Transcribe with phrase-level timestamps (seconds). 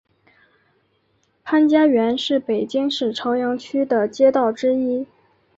[1.43, 5.05] 潘家园是北京市朝阳区的街道之一。